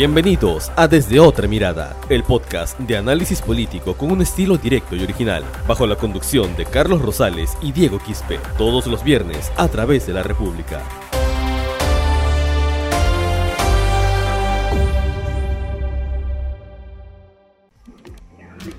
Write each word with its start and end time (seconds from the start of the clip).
Bienvenidos 0.00 0.72
a 0.76 0.88
Desde 0.88 1.20
Otra 1.20 1.46
Mirada, 1.46 1.94
el 2.08 2.22
podcast 2.22 2.78
de 2.78 2.96
análisis 2.96 3.42
político 3.42 3.92
con 3.92 4.10
un 4.10 4.22
estilo 4.22 4.56
directo 4.56 4.96
y 4.96 5.02
original, 5.02 5.44
bajo 5.68 5.86
la 5.86 5.94
conducción 5.96 6.56
de 6.56 6.64
Carlos 6.64 7.02
Rosales 7.02 7.54
y 7.60 7.70
Diego 7.70 7.98
Quispe, 7.98 8.38
todos 8.56 8.86
los 8.86 9.04
viernes 9.04 9.52
a 9.58 9.68
través 9.68 10.06
de 10.06 10.14
la 10.14 10.22
República. 10.22 10.80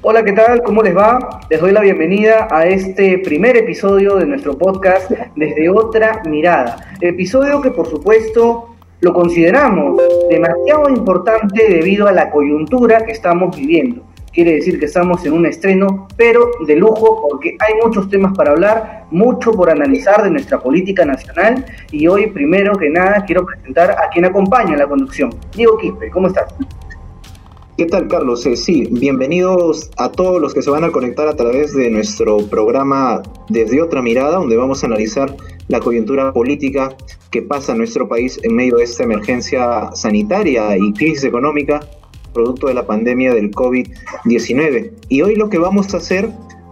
Hola, 0.02 0.24
¿qué 0.24 0.32
tal? 0.32 0.64
¿Cómo 0.64 0.82
les 0.82 0.98
va? 0.98 1.42
Les 1.52 1.62
doy 1.62 1.72
la 1.72 1.82
bienvenida 1.82 2.48
a 2.50 2.66
este 2.66 3.20
primer 3.20 3.58
episodio 3.58 4.16
de 4.16 4.26
nuestro 4.26 4.58
podcast 4.58 5.12
Desde 5.36 5.70
Otra 5.70 6.24
Mirada. 6.26 6.96
Episodio 7.00 7.62
que 7.62 7.70
por 7.70 7.88
supuesto 7.88 8.71
lo 9.02 9.14
consideramos 9.14 10.00
demasiado 10.30 10.90
importante 10.90 11.68
debido 11.68 12.08
a 12.08 12.12
la 12.12 12.30
coyuntura 12.30 13.04
que 13.04 13.12
estamos 13.12 13.56
viviendo. 13.56 14.04
Quiere 14.32 14.54
decir 14.54 14.80
que 14.80 14.86
estamos 14.86 15.26
en 15.26 15.34
un 15.34 15.46
estreno, 15.46 16.08
pero 16.16 16.52
de 16.66 16.78
lujo, 16.78 17.28
porque 17.30 17.58
hay 17.60 17.74
muchos 17.84 18.10
temas 18.10 18.38
para 18.38 18.52
hablar, 18.52 19.08
mucho 19.12 19.52
por 19.52 19.70
analizar 19.70 20.24
de 20.24 20.30
nuestra 20.30 20.60
política 20.60 21.04
nacional. 21.04 21.66
Y 21.92 22.08
hoy, 22.08 22.28
primero 22.28 22.78
que 22.78 22.90
nada, 22.90 23.26
quiero 23.26 23.46
presentar 23.46 23.92
a 23.92 24.10
quien 24.10 24.24
acompaña 24.24 24.78
la 24.78 24.88
conducción. 24.88 25.32
Diego 25.54 25.78
Quispe, 25.78 26.10
¿cómo 26.10 26.28
estás? 26.28 26.56
¿Qué 27.78 27.86
tal, 27.86 28.10
Carlos? 28.10 28.46
Eh, 28.46 28.58
sí, 28.58 28.88
bienvenidos 28.92 29.90
a 29.98 30.12
todos 30.12 30.42
los 30.42 30.54
que 30.54 30.62
se 30.62 30.70
van 30.70 30.84
a 30.84 30.92
conectar 30.92 31.30
a 31.30 31.38
través 31.38 31.74
de 31.74 31.90
nuestro 31.90 32.38
programa 32.50 33.24
Desde 33.48 33.82
otra 33.82 34.02
mirada, 34.02 34.38
donde 34.38 34.58
vamos 34.58 34.84
a 34.84 34.88
analizar 34.88 35.36
la 35.70 35.80
coyuntura 35.80 36.34
política 36.34 36.96
que 37.32 37.42
pasa 37.42 37.72
en 37.72 37.78
nuestro 37.78 38.10
país 38.10 38.40
en 38.44 38.56
medio 38.56 38.76
de 38.76 38.84
esta 38.84 39.04
emergencia 39.04 39.90
sanitaria 39.94 40.76
y 40.78 40.92
crisis 40.94 41.24
económica 41.24 41.80
producto 42.34 42.68
de 42.68 42.74
la 42.74 42.86
pandemia 42.86 43.34
del 43.34 43.52
COVID-19. 43.52 44.92
Y 45.08 45.22
hoy 45.22 45.36
lo 45.36 45.50
que 45.50 45.58
vamos 45.58 45.94
a 45.94 45.98
hacer 45.98 46.30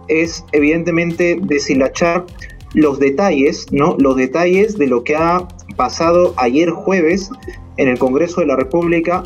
es 0.08 0.44
evidentemente 0.52 1.38
deshilachar 1.42 2.26
los 2.74 2.98
detalles, 2.98 3.66
¿no? 3.72 3.96
Los 3.98 4.16
detalles 4.16 4.76
de 4.76 4.86
lo 4.86 5.02
que 5.02 5.16
ha 5.16 5.48
pasado 5.76 6.34
ayer 6.36 6.70
jueves 6.70 7.30
en 7.78 7.88
el 7.88 7.98
Congreso 7.98 8.42
de 8.42 8.46
la 8.46 8.56
República 8.56 9.22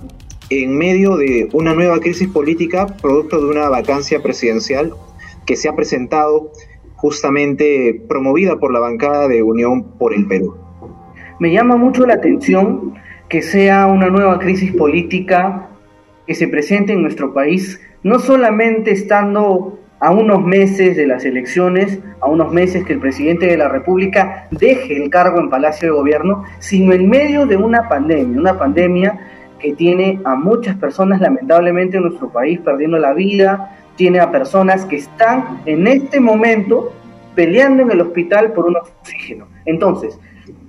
en 0.63 0.77
medio 0.77 1.17
de 1.17 1.49
una 1.53 1.75
nueva 1.75 1.99
crisis 1.99 2.29
política 2.29 2.87
producto 3.03 3.41
de 3.41 3.51
una 3.51 3.69
vacancia 3.69 4.23
presidencial 4.23 4.93
que 5.47 5.57
se 5.57 5.69
ha 5.69 5.75
presentado 5.75 6.53
justamente 6.97 8.03
promovida 8.09 8.59
por 8.59 8.73
la 8.73 8.81
bancada 8.81 9.29
de 9.29 9.43
Unión 9.43 9.99
por 9.99 10.15
el 10.15 10.27
Perú. 10.27 10.57
Me 11.41 11.53
llama 11.53 11.77
mucho 11.77 12.07
la 12.07 12.15
atención 12.15 12.95
que 13.29 13.43
sea 13.43 13.87
una 13.87 14.09
nueva 14.09 14.39
crisis 14.39 14.73
política 14.73 15.69
que 16.27 16.35
se 16.35 16.49
presente 16.49 16.93
en 16.93 17.03
nuestro 17.03 17.35
país, 17.35 17.81
no 18.03 18.19
solamente 18.19 18.93
estando 18.93 19.79
a 20.01 20.11
unos 20.11 20.45
meses 20.45 20.97
de 20.97 21.07
las 21.07 21.25
elecciones, 21.25 21.99
a 22.21 22.29
unos 22.29 22.53
meses 22.53 22.85
que 22.85 22.93
el 22.93 23.01
presidente 23.01 23.47
de 23.47 23.57
la 23.57 23.69
República 23.69 24.49
deje 24.51 25.03
el 25.03 25.11
cargo 25.11 25.41
en 25.41 25.49
Palacio 25.49 25.89
de 25.89 25.99
Gobierno, 25.99 26.45
sino 26.59 26.93
en 26.93 27.09
medio 27.09 27.47
de 27.47 27.57
una 27.57 27.89
pandemia, 27.89 28.39
una 28.39 28.59
pandemia 28.59 29.19
que 29.65 29.73
tiene 29.73 30.21
a 30.25 30.35
muchas 30.35 30.77
personas 30.77 31.23
lamentablemente 31.23 31.97
en 31.97 32.03
nuestro 32.03 32.29
país 32.29 32.61
perdiendo 32.61 32.99
la 32.99 33.15
vida, 33.15 33.79
tiene 33.97 34.21
a 34.21 34.31
personas 34.31 34.85
que 34.85 34.97
están 34.97 35.63
en 35.65 35.87
este 35.87 36.21
momento 36.21 36.93
peleando 37.35 37.83
en 37.83 37.91
el 37.91 38.03
hospital 38.03 38.53
por 38.53 38.67
un 38.67 38.77
oxígeno. 38.77 39.49
Entonces, 39.65 40.19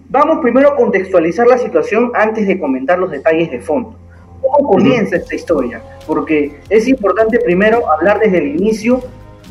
vamos 0.07 0.39
primero 0.41 0.69
a 0.69 0.75
contextualizar 0.77 1.45
la 1.45 1.57
situación 1.57 2.13
antes 2.15 2.47
de 2.47 2.57
comentar 2.57 2.97
los 2.97 3.11
detalles 3.11 3.51
de 3.51 3.59
fondo. 3.59 3.97
¿Cómo 4.41 4.69
comienza 4.69 5.17
esta 5.17 5.35
historia? 5.35 5.81
Porque 6.07 6.57
es 6.69 6.87
importante 6.87 7.39
primero 7.39 7.91
hablar 7.91 8.19
desde 8.19 8.37
el 8.37 8.55
inicio, 8.55 9.01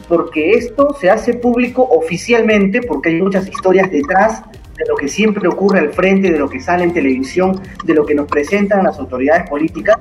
porque 0.08 0.52
esto 0.52 0.94
se 0.98 1.10
hace 1.10 1.34
público 1.34 1.82
oficialmente, 1.82 2.80
porque 2.80 3.10
hay 3.10 3.20
muchas 3.20 3.46
historias 3.46 3.90
detrás 3.90 4.42
de 4.77 4.85
lo 4.89 4.96
que 4.96 5.08
siempre 5.08 5.48
ocurre 5.48 5.80
al 5.80 5.92
frente, 5.92 6.30
de 6.30 6.39
lo 6.39 6.48
que 6.48 6.61
sale 6.61 6.85
en 6.85 6.92
televisión, 6.92 7.61
de 7.85 7.95
lo 7.95 8.05
que 8.05 8.14
nos 8.14 8.27
presentan 8.27 8.85
las 8.85 8.98
autoridades 8.98 9.48
políticas. 9.48 9.98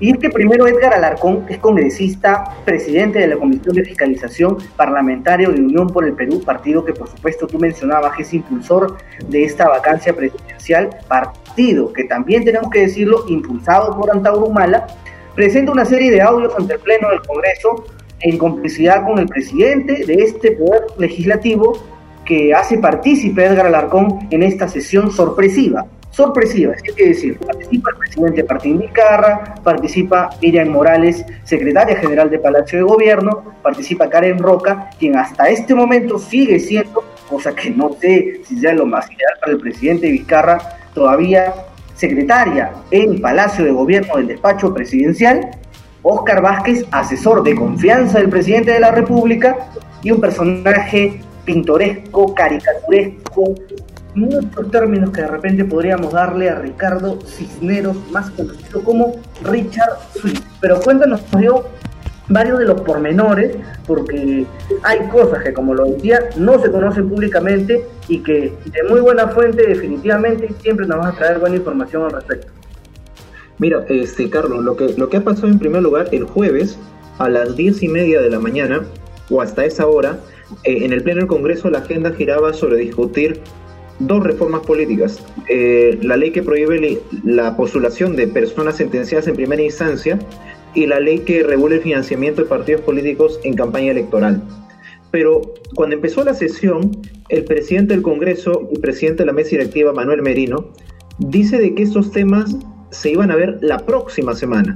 Y 0.00 0.12
es 0.12 0.18
que 0.18 0.30
primero 0.30 0.68
Edgar 0.68 0.94
Alarcón 0.94 1.44
es 1.48 1.58
congresista, 1.58 2.56
presidente 2.64 3.18
de 3.18 3.26
la 3.26 3.36
Comisión 3.36 3.74
de 3.74 3.84
Fiscalización 3.84 4.58
Parlamentaria 4.76 5.48
de 5.48 5.60
Unión 5.60 5.88
por 5.88 6.04
el 6.04 6.12
Perú, 6.12 6.40
partido 6.44 6.84
que 6.84 6.92
por 6.92 7.08
supuesto 7.08 7.48
tú 7.48 7.58
mencionabas 7.58 8.16
que 8.16 8.22
es 8.22 8.32
impulsor 8.32 8.96
de 9.26 9.42
esta 9.42 9.68
vacancia 9.68 10.14
presidencial, 10.14 10.90
partido 11.08 11.92
que 11.92 12.04
también 12.04 12.44
tenemos 12.44 12.70
que 12.70 12.82
decirlo, 12.82 13.24
impulsado 13.26 13.98
por 13.98 14.12
Antauro 14.12 14.46
Humala, 14.46 14.86
presenta 15.34 15.72
una 15.72 15.84
serie 15.84 16.12
de 16.12 16.22
audios 16.22 16.54
ante 16.56 16.74
el 16.74 16.80
Pleno 16.80 17.10
del 17.10 17.22
Congreso 17.22 17.84
en 18.20 18.38
complicidad 18.38 19.04
con 19.04 19.18
el 19.18 19.26
presidente 19.26 20.04
de 20.06 20.14
este 20.14 20.52
poder 20.52 20.82
legislativo 20.98 21.78
que 22.28 22.52
hace 22.52 22.76
partícipe 22.76 23.42
Edgar 23.42 23.66
Alarcón 23.66 24.28
en 24.30 24.42
esta 24.42 24.68
sesión 24.68 25.10
sorpresiva. 25.10 25.86
Sorpresiva, 26.10 26.74
es 26.74 26.82
que 26.82 27.06
decir, 27.06 27.38
participa 27.38 27.90
el 27.90 27.96
presidente 27.96 28.44
Martín 28.44 28.78
Vizcarra, 28.80 29.54
participa 29.62 30.30
Miriam 30.42 30.68
Morales, 30.68 31.24
secretaria 31.44 31.96
general 31.96 32.28
de 32.28 32.38
Palacio 32.38 32.78
de 32.78 32.84
Gobierno, 32.84 33.54
participa 33.62 34.10
Karen 34.10 34.38
Roca, 34.38 34.90
quien 34.98 35.16
hasta 35.16 35.48
este 35.48 35.74
momento 35.74 36.18
sigue 36.18 36.58
siendo, 36.60 37.02
cosa 37.30 37.54
que 37.54 37.70
no 37.70 37.92
sé 37.98 38.42
si 38.44 38.58
sea 38.58 38.74
lo 38.74 38.84
más 38.84 39.06
ideal 39.06 39.32
para 39.40 39.52
el 39.52 39.60
presidente 39.60 40.10
Vizcarra, 40.10 40.58
todavía 40.92 41.54
secretaria 41.94 42.72
en 42.90 43.22
Palacio 43.22 43.64
de 43.64 43.70
Gobierno 43.70 44.16
del 44.16 44.26
despacho 44.26 44.74
presidencial, 44.74 45.50
Óscar 46.02 46.42
Vázquez, 46.42 46.84
asesor 46.90 47.42
de 47.42 47.54
confianza 47.54 48.18
del 48.18 48.28
presidente 48.28 48.72
de 48.72 48.80
la 48.80 48.90
República, 48.90 49.56
y 50.02 50.10
un 50.10 50.20
personaje 50.20 51.20
pintoresco, 51.48 52.34
caricaturesco, 52.34 53.54
muchos 54.14 54.70
términos 54.70 55.10
que 55.12 55.22
de 55.22 55.28
repente 55.28 55.64
podríamos 55.64 56.12
darle 56.12 56.50
a 56.50 56.56
Ricardo 56.56 57.18
Cisneros, 57.24 57.96
más 58.10 58.28
conocido 58.32 58.84
como 58.84 59.14
Richard 59.44 59.96
Swift. 60.12 60.42
Pero 60.60 60.78
cuéntanos, 60.80 61.22
dio 61.38 61.64
varios 62.28 62.58
de 62.58 62.66
los 62.66 62.82
pormenores, 62.82 63.56
porque 63.86 64.44
hay 64.82 64.98
cosas 65.08 65.42
que, 65.42 65.54
como 65.54 65.72
lo 65.72 65.86
decía, 65.86 66.20
no 66.36 66.60
se 66.60 66.70
conocen 66.70 67.08
públicamente 67.08 67.82
y 68.08 68.22
que 68.22 68.52
de 68.66 68.82
muy 68.86 69.00
buena 69.00 69.28
fuente 69.28 69.66
definitivamente 69.66 70.50
siempre 70.60 70.86
nos 70.86 70.98
van 70.98 71.14
a 71.14 71.16
traer 71.16 71.38
buena 71.38 71.56
información 71.56 72.02
al 72.02 72.10
respecto. 72.10 72.52
Mira, 73.56 73.86
este 73.88 74.28
Carlos, 74.28 74.62
lo 74.62 74.76
que, 74.76 74.92
lo 74.98 75.08
que 75.08 75.16
ha 75.16 75.24
pasado 75.24 75.48
en 75.48 75.58
primer 75.58 75.80
lugar 75.80 76.08
el 76.12 76.24
jueves 76.24 76.78
a 77.16 77.30
las 77.30 77.56
diez 77.56 77.82
y 77.82 77.88
media 77.88 78.20
de 78.20 78.28
la 78.28 78.38
mañana, 78.38 78.82
o 79.30 79.40
hasta 79.40 79.64
esa 79.64 79.86
hora, 79.86 80.18
eh, 80.64 80.84
en 80.84 80.92
el 80.92 81.02
Pleno 81.02 81.20
del 81.20 81.28
Congreso 81.28 81.70
la 81.70 81.78
agenda 81.78 82.12
giraba 82.12 82.52
sobre 82.52 82.78
discutir 82.78 83.40
dos 83.98 84.22
reformas 84.22 84.62
políticas. 84.62 85.24
Eh, 85.48 85.98
la 86.02 86.16
ley 86.16 86.30
que 86.30 86.42
prohíbe 86.42 87.00
la 87.24 87.56
postulación 87.56 88.16
de 88.16 88.28
personas 88.28 88.76
sentenciadas 88.76 89.26
en 89.28 89.36
primera 89.36 89.62
instancia 89.62 90.18
y 90.74 90.86
la 90.86 91.00
ley 91.00 91.20
que 91.20 91.42
regula 91.42 91.76
el 91.76 91.82
financiamiento 91.82 92.42
de 92.42 92.48
partidos 92.48 92.82
políticos 92.82 93.40
en 93.44 93.54
campaña 93.54 93.90
electoral. 93.90 94.42
Pero 95.10 95.54
cuando 95.74 95.96
empezó 95.96 96.22
la 96.22 96.34
sesión, 96.34 96.90
el 97.30 97.44
presidente 97.44 97.94
del 97.94 98.02
Congreso 98.02 98.68
y 98.70 98.78
presidente 98.78 99.22
de 99.22 99.26
la 99.26 99.32
mesa 99.32 99.50
directiva, 99.50 99.92
Manuel 99.92 100.22
Merino, 100.22 100.72
dice 101.18 101.58
de 101.58 101.74
que 101.74 101.82
estos 101.82 102.12
temas 102.12 102.54
se 102.90 103.10
iban 103.10 103.30
a 103.30 103.36
ver 103.36 103.58
la 103.62 103.78
próxima 103.78 104.34
semana. 104.34 104.74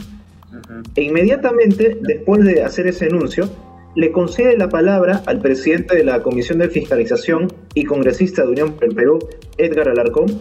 E 0.95 1.03
inmediatamente, 1.03 1.99
después 2.01 2.45
de 2.45 2.63
hacer 2.63 2.87
ese 2.87 3.07
anuncio, 3.07 3.49
le 3.95 4.11
concede 4.11 4.57
la 4.57 4.69
palabra 4.69 5.23
al 5.27 5.41
presidente 5.41 5.97
de 5.97 6.05
la 6.05 6.23
Comisión 6.23 6.59
de 6.59 6.69
Fiscalización 6.69 7.53
y 7.75 7.85
congresista 7.85 8.43
de 8.43 8.49
Unión 8.49 8.73
por 8.73 8.85
el 8.85 8.95
Perú, 8.95 9.19
Edgar 9.59 9.89
Alarcón. 9.89 10.41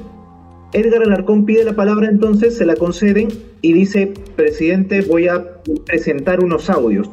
Edgar 0.73 1.03
Alarcón 1.03 1.45
pide 1.45 1.65
la 1.65 1.75
palabra 1.75 2.07
entonces, 2.07 2.57
se 2.57 2.65
la 2.65 2.75
conceden 2.75 3.27
y 3.61 3.73
dice, 3.73 4.13
presidente, 4.35 5.01
voy 5.01 5.27
a 5.27 5.61
presentar 5.85 6.41
unos 6.41 6.69
audios. 6.69 7.09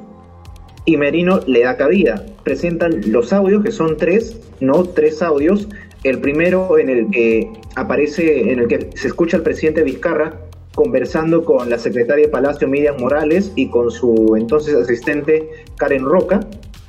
Y 0.84 0.96
Merino 0.96 1.40
le 1.46 1.64
da 1.64 1.76
cabida. 1.76 2.24
Presentan 2.44 3.00
los 3.10 3.32
audios, 3.32 3.62
que 3.62 3.72
son 3.72 3.96
tres, 3.96 4.40
no 4.60 4.84
tres 4.84 5.20
audios. 5.22 5.68
El 6.04 6.20
primero 6.20 6.78
en 6.78 6.88
el 6.88 7.10
que 7.10 7.50
aparece, 7.74 8.52
en 8.52 8.60
el 8.60 8.68
que 8.68 8.90
se 8.94 9.08
escucha 9.08 9.36
al 9.36 9.42
presidente 9.42 9.82
Vizcarra 9.82 10.47
conversando 10.78 11.44
con 11.44 11.69
la 11.69 11.76
secretaria 11.76 12.26
de 12.26 12.30
Palacio 12.30 12.69
Miriam 12.69 13.00
Morales 13.00 13.50
y 13.56 13.69
con 13.69 13.90
su 13.90 14.36
entonces 14.36 14.76
asistente 14.76 15.48
Karen 15.76 16.04
Roca, 16.04 16.38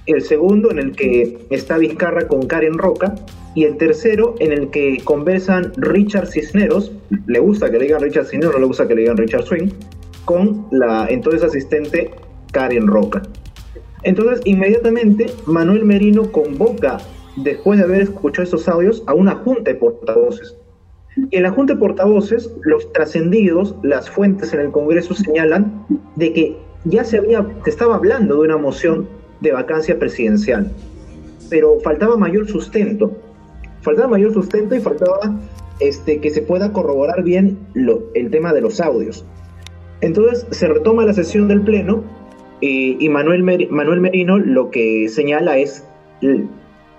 el 0.05 0.21
segundo 0.21 0.69
en 0.69 0.77
el 0.77 0.91
que 0.95 1.39
está 1.49 1.79
Vizcarra 1.79 2.27
con 2.27 2.45
Karen 2.45 2.77
Roca. 2.77 3.15
Y 3.55 3.63
el 3.63 3.77
tercero 3.77 4.35
en 4.37 4.51
el 4.51 4.69
que 4.69 4.99
conversan 5.03 5.73
Richard 5.75 6.27
Cisneros, 6.27 6.91
le 7.25 7.39
gusta 7.39 7.71
que 7.71 7.79
le 7.79 7.85
digan 7.85 8.01
Richard 8.01 8.27
Cisneros, 8.27 8.53
no 8.53 8.59
le 8.59 8.67
gusta 8.67 8.87
que 8.87 8.93
le 8.93 9.01
digan 9.01 9.17
Richard 9.17 9.45
Swing, 9.45 9.69
con 10.23 10.67
la 10.69 11.07
entonces 11.09 11.41
asistente 11.41 12.11
Karen 12.51 12.85
Roca. 12.85 13.23
Entonces, 14.03 14.41
inmediatamente, 14.45 15.25
Manuel 15.47 15.83
Merino 15.83 16.31
convoca, 16.31 16.99
después 17.37 17.79
de 17.79 17.85
haber 17.85 18.01
escuchado 18.01 18.43
esos 18.43 18.69
audios, 18.69 19.01
a 19.07 19.15
una 19.15 19.33
junta 19.33 19.71
de 19.71 19.79
portavoces 19.79 20.58
Y 21.15 21.37
en 21.37 21.43
la 21.43 21.51
Junta 21.51 21.73
de 21.73 21.79
Portavoces, 21.79 22.51
los 22.63 22.91
trascendidos, 22.93 23.75
las 23.83 24.09
fuentes 24.09 24.53
en 24.53 24.61
el 24.61 24.71
Congreso 24.71 25.13
señalan 25.13 25.85
de 26.15 26.33
que 26.33 26.57
ya 26.85 27.03
se 27.03 27.17
había, 27.17 27.45
se 27.63 27.69
estaba 27.69 27.95
hablando 27.95 28.35
de 28.35 28.41
una 28.41 28.57
moción 28.57 29.07
de 29.41 29.51
vacancia 29.51 29.97
presidencial, 29.99 30.71
pero 31.49 31.79
faltaba 31.79 32.17
mayor 32.17 32.47
sustento. 32.47 33.11
Faltaba 33.81 34.09
mayor 34.09 34.33
sustento 34.33 34.75
y 34.75 34.79
faltaba 34.79 35.39
este, 35.79 36.19
que 36.19 36.29
se 36.29 36.41
pueda 36.41 36.73
corroborar 36.73 37.23
bien 37.23 37.57
el 38.13 38.29
tema 38.29 38.53
de 38.53 38.61
los 38.61 38.81
audios. 38.81 39.25
Entonces 40.01 40.45
se 40.51 40.67
retoma 40.67 41.05
la 41.05 41.13
sesión 41.13 41.47
del 41.47 41.61
Pleno 41.61 42.03
y, 42.61 43.07
Manuel, 43.09 43.43
Manuel 43.69 44.01
Merino 44.01 44.37
lo 44.37 44.69
que 44.69 45.07
señala 45.09 45.57
es 45.57 45.85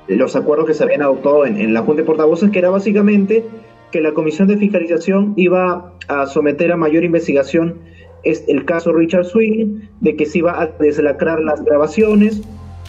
los 0.08 0.36
acuerdos 0.36 0.66
que 0.66 0.74
se 0.74 0.82
habían 0.82 1.02
adoptado 1.02 1.44
en, 1.44 1.58
en 1.58 1.74
la 1.74 1.82
Junta 1.82 2.02
de 2.02 2.06
Portavoces, 2.06 2.50
que 2.50 2.58
era 2.58 2.70
básicamente 2.70 3.44
que 3.90 4.00
la 4.00 4.12
Comisión 4.12 4.48
de 4.48 4.56
Fiscalización 4.56 5.34
iba 5.37 5.92
a 6.08 6.26
someter 6.26 6.72
a 6.72 6.76
mayor 6.76 7.04
investigación 7.04 7.78
es 8.22 8.44
el 8.48 8.64
caso 8.64 8.92
Richard 8.92 9.25
Swing, 9.25 9.81
de 10.00 10.16
que 10.16 10.26
se 10.26 10.38
iba 10.38 10.60
a 10.60 10.66
deslacrar 10.66 11.40
las 11.40 11.64
grabaciones, 11.64 12.42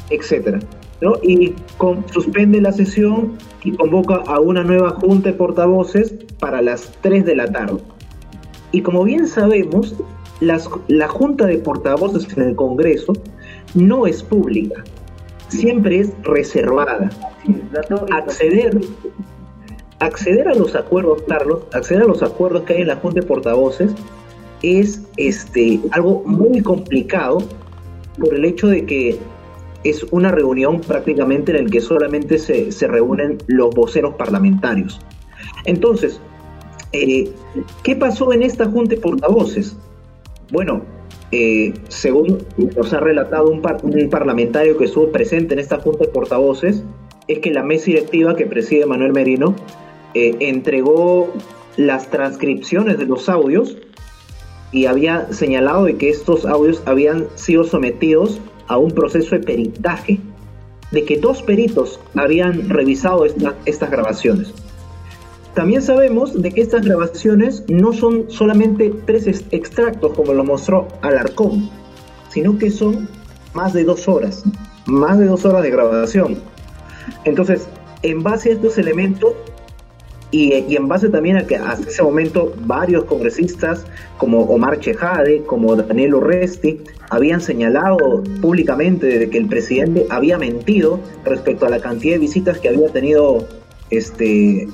etcétera. 0.10 0.60
¿no? 1.02 1.16
Y 1.24 1.54
suspende 2.14 2.62
la 2.62 2.72
sesión 2.72 3.38
y 3.64 3.72
convoca 3.72 4.16
a 4.28 4.40
una 4.40 4.64
nueva 4.64 4.92
junta 4.92 5.30
de 5.30 5.36
portavoces 5.36 6.14
para 6.40 6.62
las 6.62 6.92
3 7.02 7.26
de 7.26 7.36
la 7.36 7.52
tarde. 7.52 7.80
Y 8.72 8.82
como 8.82 9.04
bien 9.04 9.28
sabemos, 9.28 9.96
las, 10.40 10.70
la 10.88 11.08
junta 11.08 11.46
de 11.46 11.58
portavoces 11.58 12.36
en 12.38 12.44
el 12.44 12.56
Congreso 12.56 13.14
no 13.74 14.06
es 14.08 14.24
pública, 14.24 14.84
siempre 15.48 16.00
es 16.00 16.14
reservada. 16.24 17.10
Acceder, 18.12 18.80
acceder 20.02 20.48
a 20.48 20.56
los 20.56 20.76
acuerdos, 20.76 21.22
Carlos, 21.28 21.62
acceder 21.74 22.04
a 22.04 22.08
los 22.08 22.24
acuerdos 22.24 22.64
que 22.64 22.74
hay 22.74 22.82
en 22.82 22.88
la 22.88 22.96
junta 22.98 23.22
de 23.22 23.28
portavoces 23.28 23.92
es 24.64 25.04
este, 25.16 25.80
algo 25.92 26.24
muy 26.26 26.62
complicado 26.62 27.38
por 28.20 28.34
el 28.34 28.46
hecho 28.46 28.68
de 28.68 28.86
que 28.86 29.20
es 29.84 30.04
una 30.12 30.32
reunión 30.32 30.82
prácticamente 30.82 31.56
en 31.56 31.66
la 31.66 31.72
que 31.72 31.82
solamente 31.82 32.40
se, 32.40 32.72
se 32.72 32.88
reúnen 32.88 33.38
los 33.48 33.74
voceros 33.74 34.16
parlamentarios. 34.16 35.00
Entonces, 35.66 36.20
eh, 36.94 37.32
¿qué 37.84 37.96
pasó 37.96 38.34
en 38.34 38.44
esta 38.44 38.66
junta 38.66 38.96
de 38.96 39.02
portavoces? 39.02 39.78
Bueno, 40.52 40.82
eh, 41.32 41.74
según 41.90 42.40
nos 42.76 42.92
ha 42.94 43.00
relatado 43.00 43.50
un, 43.50 43.62
un, 43.84 44.10
parlamentario 44.10 44.78
que 44.78 44.86
estuvo 44.86 45.12
presente 45.12 45.54
en 45.54 45.60
esta 45.60 45.80
junta 45.80 46.06
de 46.06 46.10
portavoces, 46.10 46.84
es 47.28 47.40
que 47.40 47.52
la 47.52 47.64
mesa 47.64 47.86
directiva 47.86 48.36
que 48.36 48.46
preside 48.46 48.86
Manuel 48.86 49.14
Merino 49.14 49.56
eh, 50.14 50.36
entregó 50.40 51.34
las 51.78 52.10
transcripciones 52.10 52.98
de 52.98 53.06
los 53.06 53.30
audios 53.30 53.78
y 54.72 54.86
había 54.86 55.32
señalado 55.34 55.86
de 55.86 55.98
que 55.98 56.10
estos 56.10 56.46
audios 56.46 56.82
habían 56.86 57.28
sido 57.36 57.64
sometidos 57.64 58.40
a 58.68 58.78
un 58.78 58.92
proceso 58.92 59.36
de 59.36 59.42
peritaje, 59.42 60.20
de 60.92 61.04
que 61.04 61.18
dos 61.18 61.42
peritos 61.42 62.00
habían 62.16 62.70
revisado 62.70 63.26
estas 63.66 63.92
grabaciones. 63.92 64.54
También 65.54 65.82
sabemos 65.82 66.42
de 66.42 66.52
que 66.52 66.62
estas 66.62 66.86
grabaciones 66.86 67.64
no 67.68 67.92
son 67.92 68.32
solamente 68.32 68.94
tres 69.06 69.28
extractos 69.52 70.14
como 70.14 70.34
lo 70.34 70.46
mostró 70.46 70.88
Alarcón, 71.02 71.70
sino 72.30 72.58
que 72.58 72.72
son 72.72 73.10
más 73.54 73.74
de 73.74 73.84
dos 73.84 74.08
horas, 74.08 74.44
más 74.86 75.20
de 75.20 75.26
dos 75.26 75.44
horas 75.44 75.64
de 75.64 75.72
grabación. 75.72 76.38
Entonces, 77.26 77.68
en 78.04 78.24
base 78.24 78.50
a 78.50 78.54
estos 78.54 78.78
elementos, 78.78 79.34
y, 80.32 80.76
en 80.76 80.88
base 80.88 81.10
también 81.10 81.38
a 81.38 81.46
que 81.46 81.58
hasta 81.58 81.88
ese 81.88 82.02
momento 82.02 82.54
varios 82.66 83.04
congresistas 83.06 83.86
como 84.18 84.42
Omar 84.44 84.80
Chejade, 84.80 85.44
como 85.44 85.76
Daniel 85.76 86.16
Urresti, 86.16 86.80
habían 87.10 87.42
señalado 87.42 88.24
públicamente 88.42 89.20
de 89.20 89.30
que 89.30 89.38
el 89.38 89.48
presidente 89.48 90.08
había 90.10 90.38
mentido 90.38 91.00
respecto 91.26 91.66
a 91.66 91.70
la 91.70 91.80
cantidad 91.80 92.14
de 92.16 92.20
visitas 92.20 92.60
que 92.60 92.70
había 92.70 92.90
tenido 92.90 93.46
este 93.90 94.68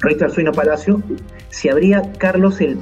Richard 0.00 0.30
Suina 0.30 0.52
Palacio, 0.52 1.02
si 1.50 1.68
habría 1.68 2.12
Carlos 2.18 2.60
el, 2.60 2.78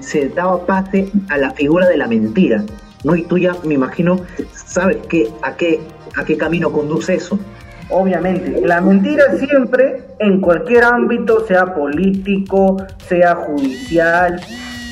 se 0.00 0.28
daba 0.28 0.64
pase 0.66 1.10
a 1.28 1.38
la 1.38 1.50
figura 1.50 1.88
de 1.88 1.96
la 1.96 2.06
mentira, 2.06 2.64
¿no? 3.02 3.16
Y 3.16 3.24
tú 3.24 3.38
ya 3.38 3.56
me 3.64 3.74
imagino 3.74 4.20
sabes 4.52 4.98
que, 5.08 5.28
a 5.42 5.56
qué 5.56 5.80
a 6.16 6.24
qué 6.24 6.36
camino 6.36 6.70
conduce 6.72 7.14
eso. 7.14 7.38
Obviamente, 7.94 8.66
la 8.66 8.80
mentira 8.80 9.36
siempre, 9.36 10.02
en 10.18 10.40
cualquier 10.40 10.82
ámbito, 10.84 11.46
sea 11.46 11.74
político, 11.74 12.78
sea 13.06 13.34
judicial, 13.34 14.40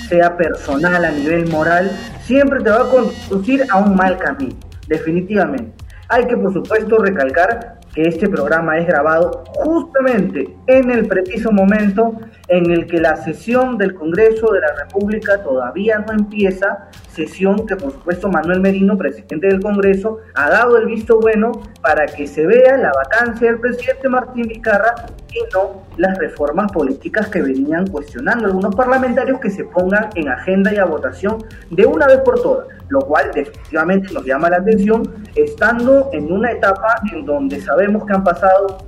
sea 0.07 0.37
personal, 0.37 1.07
a 1.07 1.11
nivel 1.11 1.49
moral, 1.49 1.91
siempre 2.21 2.61
te 2.61 2.69
va 2.69 2.83
a 2.83 2.91
conducir 2.91 3.65
a 3.71 3.79
un 3.79 3.97
mal 3.97 4.19
camino, 4.19 4.55
definitivamente. 4.87 5.73
Hay 6.09 6.27
que, 6.27 6.37
por 6.37 6.53
supuesto, 6.53 6.99
recalcar 6.99 7.79
que 7.95 8.03
este 8.03 8.29
programa 8.29 8.77
es 8.77 8.87
grabado 8.87 9.45
justamente 9.55 10.55
en 10.67 10.91
el 10.91 11.07
preciso 11.07 11.53
momento 11.53 12.19
en 12.51 12.69
el 12.71 12.87
que 12.87 13.01
la 13.01 13.17
sesión 13.17 13.79
del 13.79 13.95
Congreso 13.95 14.53
de 14.53 14.61
la 14.61 14.75
República 14.75 15.41
todavía 15.41 16.01
no 16.01 16.13
empieza, 16.13 16.91
sesión 17.13 17.65
que 17.65 17.77
por 17.77 17.93
supuesto 17.93 18.29
Manuel 18.29 18.61
Merino, 18.61 18.99
presidente 18.99 19.47
del 19.47 19.61
Congreso, 19.61 20.19
ha 20.35 20.51
dado 20.51 20.77
el 20.77 20.87
visto 20.87 21.21
bueno 21.21 21.53
para 21.81 22.07
que 22.07 22.27
se 22.27 22.47
vea 22.47 22.77
la 22.77 22.93
vacancia 22.93 23.53
del 23.53 23.61
presidente 23.61 24.09
Martín 24.09 24.49
Vizcarra 24.49 24.95
y 25.33 25.55
no 25.55 25.85
las 25.97 26.19
reformas 26.19 26.73
políticas 26.73 27.29
que 27.29 27.41
venían 27.41 27.87
cuestionando 27.87 28.47
algunos 28.47 28.75
parlamentarios 28.75 29.39
que 29.39 29.51
se 29.51 29.65
pongan 29.65 30.11
en 30.17 30.29
agenda 30.29 30.75
y 30.75 30.79
a 30.79 30.85
votación 30.87 31.45
de 31.71 31.87
una 31.87 32.09
vez 32.09 32.19
por 32.19 32.43
todas, 32.43 32.67
lo 32.89 32.99
cual 33.03 33.31
definitivamente 33.33 34.13
nos 34.13 34.25
llama 34.25 34.51
la 34.51 34.57
atención, 34.57 35.03
estando 35.37 36.11
en 36.13 36.33
una 36.33 36.51
etapa 36.51 36.97
en 37.13 37.25
donde 37.25 37.61
sabemos 37.61 38.05
que 38.07 38.13
han 38.13 38.25
pasado 38.25 38.79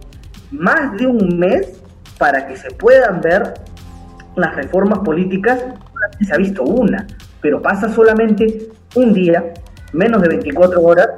más 0.51 0.97
de 0.97 1.07
un 1.07 1.39
mes 1.39 1.82
para 2.23 2.47
que 2.47 2.57
se 2.57 2.71
puedan 2.71 3.21
ver 3.21 3.55
las 4.37 4.55
reformas 4.55 5.01
políticas, 5.01 5.59
se 6.21 6.33
ha 6.33 6.37
visto 6.37 6.63
una, 6.63 7.05
pero 7.41 7.61
pasa 7.61 7.89
solamente 7.89 8.69
un 8.95 9.13
día, 9.13 9.53
menos 9.93 10.23
de 10.23 10.29
24 10.29 10.81
horas, 10.81 11.09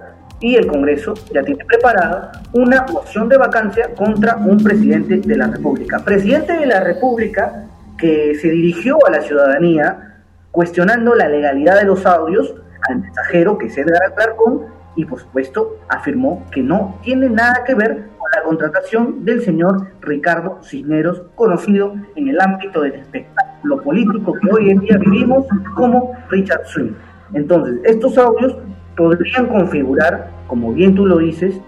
y 0.41 0.55
el 0.55 0.67
Congreso 0.67 1.13
ya 1.31 1.43
tiene 1.43 1.63
preparada 1.67 2.33
una 2.55 2.87
moción 2.91 3.29
de 3.29 3.37
vacancia 3.37 3.91
contra 3.95 4.37
un 4.37 4.65
presidente 4.65 5.19
de 5.19 5.37
la 5.37 5.49
República. 5.49 5.99
Presidente 5.99 6.55
de 6.55 6.65
la 6.65 6.81
República 6.81 7.67
que 7.99 8.35
se 8.37 8.49
dirigió 8.49 8.97
a 9.07 9.11
la 9.11 9.21
ciudadanía 9.21 10.23
cuestionando 10.53 11.15
la 11.15 11.29
legalidad 11.29 11.81
de 11.81 11.85
los 11.85 12.07
audios 12.07 12.55
al 12.89 13.01
mensajero 13.01 13.59
que 13.59 13.67
es 13.67 13.77
Edgar 13.77 14.15
Clarcón 14.15 14.63
y 14.97 15.05
por 15.05 15.21
supuesto 15.21 15.79
afirmó 15.89 16.45
que 16.51 16.63
no 16.63 16.99
tiene 17.03 17.29
nada 17.29 17.65
que 17.65 17.75
ver 17.75 18.15
la 18.35 18.43
contratación 18.43 19.25
del 19.25 19.43
señor 19.43 19.89
Ricardo 20.01 20.59
Cisneros, 20.63 21.23
conocido 21.35 21.95
en 22.17 22.29
el 22.29 22.41
ámbito 22.41 22.81
del 22.81 22.95
espectáculo 22.95 23.83
político 23.83 24.33
que 24.33 24.51
hoy 24.51 24.71
en 24.71 24.81
día 24.81 24.99
vivimos 24.99 25.47
como 25.75 26.13
Richard 26.31 26.67
Swing. 26.67 26.93
Entonces, 27.33 27.81
estos 27.85 28.19
audios 28.19 28.57
podrían 28.97 29.47
configurar, 29.47 30.31
como 30.47 30.73
bien 30.73 30.95
tú 30.95 31.07
lo 31.07 31.19
dices, 31.19 31.61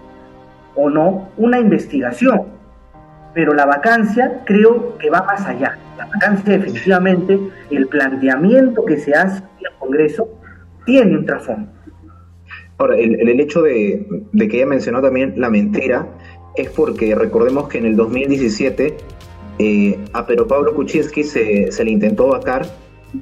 o 0.75 0.89
no, 0.89 1.29
una 1.37 1.59
investigación, 1.59 2.43
pero 3.33 3.53
la 3.53 3.65
vacancia 3.65 4.41
creo 4.45 4.97
que 4.97 5.09
va 5.09 5.23
más 5.23 5.45
allá. 5.45 5.77
La 5.97 6.05
vacancia 6.05 6.57
definitivamente, 6.57 7.39
el 7.71 7.87
planteamiento 7.87 8.85
que 8.85 8.97
se 8.97 9.13
hace 9.13 9.39
en 9.59 9.65
el 9.65 9.73
Congreso 9.79 10.29
tiene 10.85 11.17
un 11.17 11.25
trasfondo. 11.25 11.76
Ahora, 12.79 12.95
el, 12.97 13.39
hecho 13.39 13.63
de, 13.63 14.05
de, 14.31 14.47
que 14.47 14.57
ella 14.57 14.67
mencionó 14.67 15.01
también 15.01 15.33
la 15.37 15.49
mentira, 15.49 16.07
es 16.55 16.69
porque 16.69 17.15
recordemos 17.15 17.67
que 17.69 17.79
en 17.79 17.85
el 17.85 17.95
2017 17.95 18.97
eh, 19.59 19.97
a 20.13 20.25
Pedro 20.27 20.47
Pablo 20.47 20.75
Kuczynski 20.75 21.23
se, 21.23 21.71
se, 21.71 21.83
le 21.83 21.91
intentó 21.91 22.27
vacar 22.27 22.67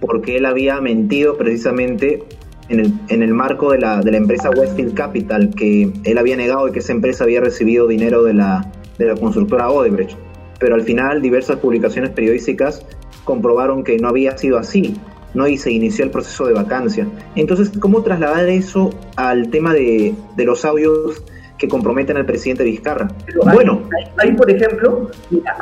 porque 0.02 0.36
él 0.38 0.46
había 0.46 0.82
mentido 0.82 1.38
precisamente 1.38 2.24
en 2.68 2.80
el, 2.80 2.94
en 3.08 3.24
el 3.24 3.34
marco 3.34 3.72
de 3.72 3.80
la, 3.80 4.02
de 4.02 4.12
la, 4.12 4.18
empresa 4.18 4.50
Westfield 4.50 4.94
Capital, 4.94 5.54
que 5.56 5.92
él 6.04 6.18
había 6.18 6.36
negado 6.36 6.72
que 6.72 6.80
esa 6.80 6.92
empresa 6.92 7.24
había 7.24 7.40
recibido 7.40 7.88
dinero 7.88 8.24
de 8.24 8.34
la, 8.34 8.70
de 8.98 9.06
la 9.06 9.16
constructora 9.16 9.70
Odebrecht. 9.70 10.18
Pero 10.60 10.76
al 10.76 10.82
final 10.82 11.22
diversas 11.22 11.58
publicaciones 11.58 12.10
periodísticas 12.12 12.86
comprobaron 13.24 13.84
que 13.84 13.98
no 13.98 14.10
había 14.10 14.38
sido 14.38 14.58
así, 14.58 14.96
¿no? 15.36 15.48
y 15.48 15.58
se 15.58 15.72
inició 15.72 16.06
el 16.06 16.12
proceso 16.12 16.48
de 16.48 16.54
vacancia. 16.54 17.08
Entonces, 17.36 17.72
¿cómo 17.80 18.02
trasladar 18.02 18.48
eso 18.50 18.90
al 19.16 19.50
tema 19.50 19.74
de, 19.74 20.16
de 20.36 20.46
los 20.46 20.66
audios 20.66 21.22
que 21.58 21.68
comprometen 21.68 22.18
al 22.18 22.26
presidente 22.26 22.64
Vizcarra. 22.64 23.08
bueno, 23.54 23.82
hay, 24.18 24.34
por 24.34 24.50
ejemplo, 24.50 25.10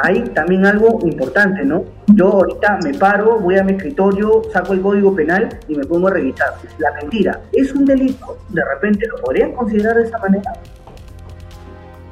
hay 0.03 0.21
también 0.33 0.65
algo 0.65 0.99
importante, 1.03 1.63
¿no? 1.63 1.83
Yo 2.15 2.31
ahorita 2.31 2.79
me 2.83 2.93
paro, 2.95 3.39
voy 3.39 3.57
a 3.57 3.63
mi 3.63 3.73
escritorio, 3.73 4.41
saco 4.51 4.73
el 4.73 4.81
código 4.81 5.15
penal 5.15 5.49
y 5.67 5.75
me 5.75 5.85
pongo 5.85 6.07
a 6.07 6.11
revisar. 6.11 6.53
La 6.79 6.91
mentira, 6.93 7.41
¿es 7.53 7.73
un 7.73 7.85
delito? 7.85 8.37
¿De 8.49 8.63
repente 8.73 9.07
lo 9.07 9.17
podrían 9.17 9.51
considerar 9.53 9.97
de 9.97 10.03
esa 10.03 10.17
manera? 10.17 10.53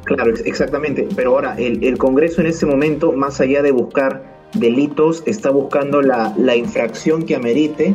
Claro, 0.03 0.33
exactamente. 0.45 1.07
Pero 1.15 1.31
ahora, 1.31 1.55
el, 1.57 1.97
Congreso 1.97 2.41
en 2.41 2.47
ese 2.47 2.65
momento, 2.65 3.11
más 3.11 3.39
allá 3.41 3.61
de 3.61 3.71
buscar 3.71 4.40
delitos, 4.53 5.23
está 5.25 5.49
buscando 5.49 6.01
la, 6.01 6.55
infracción 6.55 7.23
que 7.23 7.35
amerite 7.35 7.93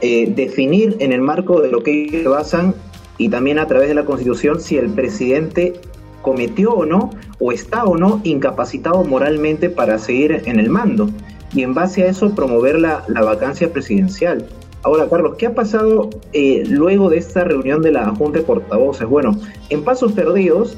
eh, 0.00 0.32
definir 0.34 0.96
en 1.00 1.12
el 1.12 1.20
marco 1.20 1.60
de 1.60 1.70
lo 1.70 1.82
que 1.82 2.04
ellos 2.04 2.32
basan 2.32 2.74
y 3.18 3.28
también 3.28 3.58
a 3.58 3.66
través 3.66 3.88
de 3.88 3.94
la 3.94 4.04
Constitución 4.04 4.60
si 4.60 4.76
el 4.76 4.90
presidente 4.90 5.80
cometió 6.22 6.72
o 6.72 6.84
no, 6.84 7.10
o 7.38 7.52
está 7.52 7.84
o 7.84 7.96
no 7.96 8.20
incapacitado 8.24 9.04
moralmente 9.04 9.70
para 9.70 9.98
seguir 9.98 10.42
en 10.44 10.58
el 10.58 10.70
mando. 10.70 11.08
Y 11.54 11.62
en 11.62 11.72
base 11.72 12.02
a 12.02 12.08
eso 12.08 12.34
promover 12.34 12.80
la, 12.80 13.04
vacancia 13.08 13.72
presidencial. 13.72 14.46
Ahora, 14.82 15.08
Carlos, 15.08 15.36
¿qué 15.38 15.46
ha 15.46 15.54
pasado 15.54 16.10
eh, 16.32 16.64
luego 16.66 17.08
de 17.08 17.18
esta 17.18 17.44
reunión 17.44 17.80
de 17.80 17.92
la 17.92 18.10
Junta 18.10 18.40
de 18.40 18.44
Portavoces? 18.44 19.08
Bueno, 19.08 19.38
en 19.70 19.84
Pasos 19.84 20.12
Perdidos, 20.12 20.76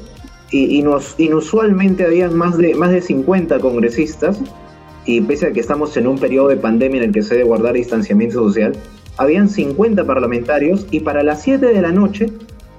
y, 0.51 0.83
inusualmente 1.17 2.05
habían 2.05 2.35
más 2.35 2.57
de, 2.57 2.75
más 2.75 2.91
de 2.91 3.01
50 3.01 3.59
congresistas, 3.59 4.39
y 5.09 5.21
pese 5.21 5.47
a 5.47 5.51
que 5.51 5.59
estamos 5.59 5.97
en 5.97 6.05
un 6.05 6.19
periodo 6.19 6.49
de 6.49 6.57
pandemia 6.57 6.99
en 6.99 7.07
el 7.07 7.11
que 7.11 7.23
se 7.23 7.33
debe 7.33 7.47
guardar 7.47 7.73
distanciamiento 7.73 8.35
social, 8.35 8.73
habían 9.17 9.49
50 9.49 10.03
parlamentarios 10.03 10.85
y 10.91 10.99
para 10.99 11.23
las 11.23 11.41
7 11.41 11.65
de 11.65 11.81
la 11.81 11.91
noche 11.91 12.27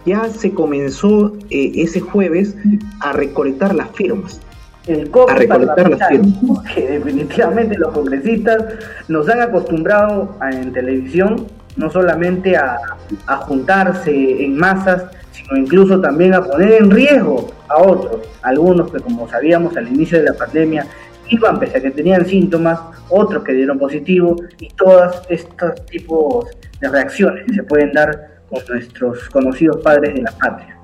ya 0.07 0.29
se 0.29 0.53
comenzó 0.55 1.33
eh, 1.51 1.73
ese 1.75 1.99
jueves 1.99 2.55
a 3.01 3.13
recolectar 3.13 3.75
las 3.75 3.91
firmas. 3.91 4.41
El 4.87 5.11
a 5.29 5.35
recolectar 5.35 5.91
las 5.91 6.09
firmas. 6.09 6.39
Que 6.75 6.87
definitivamente 6.87 7.77
los 7.77 7.93
congresistas 7.93 8.65
nos 9.09 9.29
han 9.29 9.41
acostumbrado 9.41 10.37
en 10.53 10.73
televisión 10.73 11.49
no 11.77 11.91
solamente 11.91 12.57
a, 12.57 12.79
a 13.27 13.37
juntarse 13.39 14.45
en 14.45 14.57
masas, 14.57 15.03
sino 15.33 15.57
incluso 15.57 16.01
también 16.01 16.35
a 16.35 16.45
poner 16.45 16.75
en 16.81 16.93
riesgo 16.93 17.51
a 17.69 17.83
otros, 17.83 18.21
algunos 18.43 18.93
que 18.93 19.01
como 19.01 19.29
sabíamos 19.29 19.77
al 19.77 19.89
inicio 19.89 20.19
de 20.19 20.25
la 20.25 20.35
pandemia 20.35 20.87
iban 21.31 21.59
pese 21.59 21.79
a 21.79 21.81
que 21.81 21.91
tenían 21.91 22.27
síntomas, 22.27 22.79
otros 23.09 23.43
que 23.45 23.53
dieron 23.53 23.79
positivo 23.79 24.37
y 24.59 24.69
todos 24.71 25.23
estos 25.29 25.87
tipos 25.87 26.47
de 26.81 26.89
reacciones 26.89 27.47
que 27.47 27.55
se 27.55 27.63
pueden 27.63 27.93
dar 27.93 28.41
con 28.49 28.61
nuestros 28.69 29.29
conocidos 29.31 29.79
padres 29.79 30.15
de 30.15 30.23
la 30.23 30.33
patria. 30.33 30.77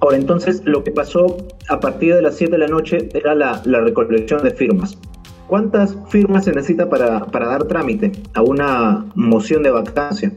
Ahora, 0.00 0.16
entonces, 0.16 0.62
lo 0.64 0.82
que 0.82 0.90
pasó 0.90 1.36
a 1.68 1.80
partir 1.80 2.14
de 2.14 2.22
las 2.22 2.36
7 2.36 2.52
de 2.52 2.58
la 2.58 2.66
noche 2.66 3.08
era 3.14 3.34
la, 3.34 3.60
recolección 3.64 4.42
de 4.42 4.50
firmas. 4.50 4.98
¿Cuántas 5.46 5.96
firmas 6.08 6.44
se 6.44 6.52
necesita 6.52 6.88
para, 6.88 7.26
para 7.26 7.46
dar 7.46 7.64
trámite 7.64 8.12
a 8.34 8.42
una 8.42 9.04
moción 9.14 9.62
de 9.62 9.70
vacancia? 9.70 10.32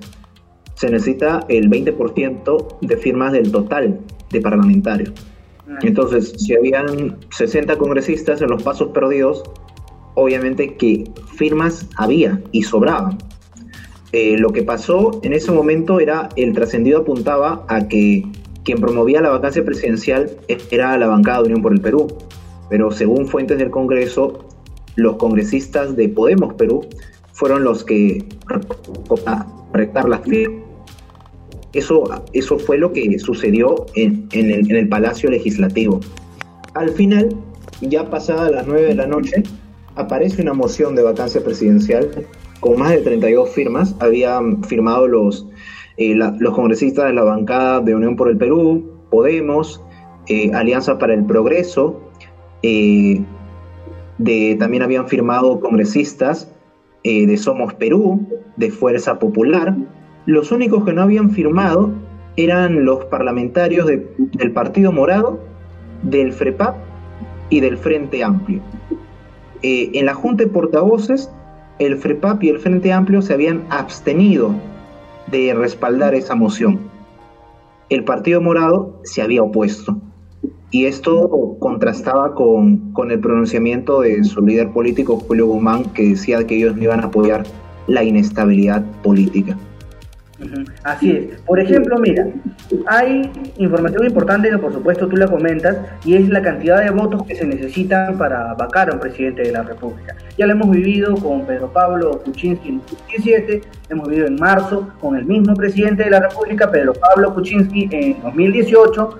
Se 0.76 0.90
necesita 0.90 1.46
el 1.48 1.70
20% 1.70 2.80
de 2.82 2.98
firmas 2.98 3.32
del 3.32 3.52
total 3.52 4.00
de 4.30 4.42
parlamentarios. 4.42 5.14
Entonces, 5.82 6.34
si 6.38 6.56
habían 6.56 7.18
60 7.32 7.78
congresistas 7.78 8.42
en 8.42 8.50
los 8.50 8.64
pasos 8.64 8.90
perdidos, 8.90 9.44
obviamente 10.14 10.76
que 10.76 11.10
firmas 11.36 11.88
había 11.98 12.42
y 12.52 12.64
sobraban. 12.64 13.18
Eh, 14.12 14.38
lo 14.38 14.52
que 14.52 14.64
pasó 14.64 15.20
en 15.24 15.34
ese 15.34 15.52
momento 15.52 16.00
era, 16.00 16.30
el 16.36 16.54
trascendido 16.54 17.00
apuntaba 17.00 17.66
a 17.68 17.88
que 17.88 18.24
quien 18.64 18.80
promovía 18.80 19.22
la 19.22 19.30
vacancia 19.30 19.64
presidencial 19.66 20.32
era 20.72 20.98
la 20.98 21.08
bancada 21.08 21.40
de 21.40 21.46
Unión 21.46 21.62
por 21.62 21.74
el 21.74 21.82
Perú, 21.82 22.08
pero 22.70 22.92
según 22.92 23.28
fuentes 23.28 23.58
del 23.58 23.72
Congreso, 23.72 24.46
los 24.96 25.18
congresistas 25.18 25.96
de 25.96 26.10
Podemos 26.10 26.54
Perú 26.54 26.88
fueron 27.34 27.64
los 27.64 27.84
que 27.84 28.26
rectar 29.74 30.08
las 30.08 30.22
firmas 30.22 30.65
eso, 31.76 32.04
eso 32.34 32.58
fue 32.58 32.78
lo 32.78 32.94
que 32.94 33.20
sucedió 33.20 33.86
en, 33.96 34.28
el, 34.32 34.88
Palacio 34.88 35.30
Legislativo. 35.30 36.00
Al 36.74 36.90
final, 36.90 37.36
ya 37.82 38.10
pasada 38.10 38.50
las 38.50 38.66
9 38.66 38.84
de 38.84 38.96
la 38.96 39.08
noche, 39.08 39.44
aparece 39.96 40.42
una 40.42 40.54
moción 40.54 40.96
de 40.96 41.04
vacancia 41.04 41.44
presidencial 41.44 42.10
con 42.62 42.80
más 42.80 42.92
de 42.92 42.98
32 43.00 43.50
firmas. 43.50 43.96
Habían 44.00 44.64
firmado 44.64 45.08
los, 45.08 45.48
eh, 45.98 46.16
los 46.16 46.54
congresistas 46.54 47.08
de 47.08 47.14
la 47.14 47.24
bancada 47.24 47.82
de 47.82 47.94
Unión 47.94 48.16
por 48.16 48.30
el 48.30 48.38
Perú, 48.38 48.92
Podemos, 49.10 49.82
eh, 50.28 50.52
Alianza 50.54 50.98
para 50.98 51.14
el 51.14 51.26
Progreso, 51.26 52.02
eh, 52.64 53.22
también 54.60 54.82
habían 54.82 55.08
firmado 55.08 55.60
congresistas 55.60 56.52
de 57.04 57.38
Somos 57.38 57.74
Perú, 57.76 58.28
de 58.56 58.72
Fuerza 58.72 59.20
Popular, 59.20 59.76
los 60.26 60.52
únicos 60.52 60.84
que 60.84 60.94
no 60.94 61.04
habían 61.04 61.32
firmado 61.32 61.92
eran 62.36 62.84
los 62.84 63.06
parlamentarios 63.06 63.86
del 63.86 64.52
Partido 64.52 64.92
Morado, 64.92 65.40
del 66.04 66.34
FREPAP 66.34 66.76
y 67.50 67.60
del 67.60 67.78
Frente 67.78 68.24
Amplio. 68.24 68.62
Eh, 69.62 69.92
en 69.94 70.06
la 70.06 70.14
Junta 70.14 70.44
de 70.44 70.50
Portavoces, 70.50 71.30
el 71.80 71.98
FREPAP 71.98 72.44
y 72.44 72.50
el 72.50 72.60
Frente 72.60 72.92
Amplio 72.92 73.22
se 73.22 73.34
habían 73.34 73.64
abstenido 73.70 74.54
de 75.32 75.54
respaldar 75.54 76.14
esa 76.16 76.36
moción. 76.36 76.80
El 77.90 78.04
Partido 78.04 78.42
Morado 78.42 79.00
se 79.04 79.22
había 79.22 79.44
opuesto. 79.44 79.98
Y 80.72 80.86
esto 80.86 81.56
contrastaba 81.60 82.34
con, 82.34 82.92
con 82.92 83.12
el 83.12 83.20
pronunciamiento 83.20 84.02
de 84.02 84.24
su 84.24 84.42
líder 84.42 84.72
político, 84.72 85.20
Julio 85.20 85.46
Guzmán, 85.48 85.86
que 85.94 86.10
decía 86.10 86.46
que 86.46 86.58
ellos 86.58 86.76
no 86.76 86.84
iban 86.84 87.00
a 87.00 87.06
apoyar 87.06 87.46
la 87.88 88.04
inestabilidad 88.04 88.84
política. 89.02 89.58
Así 90.84 91.12
es. 91.12 91.42
Por 91.42 91.60
ejemplo, 91.60 91.98
mira, 91.98 92.28
hay 92.88 93.32
información 93.58 94.06
importante 94.06 94.56
por 94.58 94.74
supuesto 94.74 95.08
tú 95.08 95.16
la 95.16 95.28
comentas 95.28 95.78
y 96.04 96.16
es 96.16 96.28
la 96.30 96.42
cantidad 96.42 96.84
de 96.84 96.90
votos 96.90 97.24
que 97.24 97.36
se 97.36 97.46
necesitan 97.46 98.18
para 98.18 98.54
vacar 98.54 98.90
a 98.90 98.94
un 98.94 99.00
presidente 99.00 99.44
de 99.44 99.52
la 99.52 99.64
República. 99.64 100.16
Ya 100.38 100.46
lo 100.46 100.54
hemos 100.54 100.72
vivido 100.72 101.16
con 101.16 101.46
Pedro 101.46 101.72
Pablo 101.72 102.22
Kuczynski 102.24 102.70
en 102.70 102.82
2017, 102.82 103.62
hemos 103.90 104.10
vivido 104.10 104.28
en 104.28 104.36
marzo 104.36 104.90
con 105.00 105.16
el 105.16 105.26
mismo 105.26 105.54
presidente 105.56 106.04
de 106.04 106.10
la 106.10 106.20
República, 106.20 106.70
Pedro 106.70 106.94
Pablo 106.94 107.34
Kuczynski, 107.34 107.88
en 107.92 108.22
2018. 108.22 109.18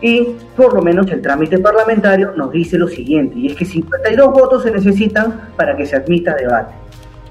Y 0.00 0.36
por 0.56 0.74
lo 0.74 0.82
menos 0.82 1.10
el 1.10 1.20
trámite 1.20 1.58
parlamentario 1.58 2.32
nos 2.36 2.52
dice 2.52 2.78
lo 2.78 2.86
siguiente, 2.86 3.36
y 3.36 3.48
es 3.48 3.56
que 3.56 3.64
52 3.64 4.32
votos 4.32 4.62
se 4.62 4.70
necesitan 4.70 5.48
para 5.56 5.76
que 5.76 5.86
se 5.86 5.96
admita 5.96 6.36
debate. 6.36 6.72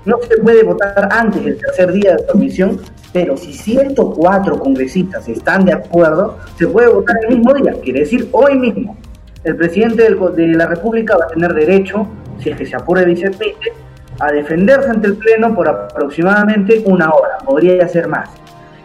No 0.08 0.20
se 0.22 0.38
puede 0.38 0.64
votar 0.64 1.10
antes 1.12 1.44
del 1.44 1.58
tercer 1.58 1.92
día 1.92 2.16
de 2.16 2.24
transmisión, 2.24 2.80
pero 3.12 3.36
si 3.36 3.52
104 3.52 4.58
congresistas 4.58 5.28
están 5.28 5.66
de 5.66 5.74
acuerdo, 5.74 6.38
se 6.58 6.66
puede 6.66 6.88
votar 6.88 7.18
el 7.28 7.36
mismo 7.36 7.54
día, 7.54 7.74
quiere 7.84 8.00
decir 8.00 8.30
hoy 8.32 8.58
mismo. 8.58 8.96
El 9.44 9.58
presidente 9.58 10.10
de 10.10 10.48
la 10.48 10.68
República 10.68 11.18
va 11.18 11.26
a 11.26 11.28
tener 11.28 11.54
derecho, 11.54 12.08
si 12.42 12.52
es 12.52 12.58
que 12.58 12.66
se 12.66 12.78
apura 12.78 13.02
y 13.02 13.18
se 13.18 13.30
a 14.20 14.32
defenderse 14.32 14.90
ante 14.90 15.08
el 15.08 15.18
Pleno 15.18 15.54
por 15.54 15.68
aproximadamente 15.68 16.82
una 16.86 17.10
hora, 17.10 17.40
podría 17.46 17.86
ser 17.90 18.08
más. 18.08 18.30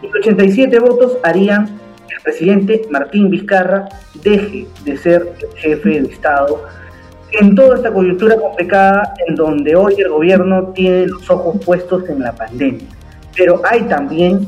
Y 0.02 0.08
87 0.08 0.76
votos 0.80 1.18
harían 1.22 1.66
que 2.08 2.16
el 2.16 2.20
presidente 2.20 2.82
Martín 2.90 3.30
Vizcarra 3.30 3.88
deje 4.24 4.66
de 4.84 4.96
ser 4.96 5.34
jefe 5.54 6.00
de 6.00 6.12
Estado 6.12 6.64
en 7.40 7.54
toda 7.54 7.76
esta 7.76 7.92
coyuntura 7.92 8.36
complicada 8.36 9.14
en 9.26 9.34
donde 9.34 9.74
hoy 9.74 9.94
el 9.98 10.08
gobierno 10.08 10.68
tiene 10.74 11.06
los 11.06 11.28
ojos 11.30 11.56
puestos 11.64 12.08
en 12.08 12.20
la 12.20 12.32
pandemia. 12.32 12.86
Pero 13.36 13.62
hay 13.64 13.82
también 13.82 14.46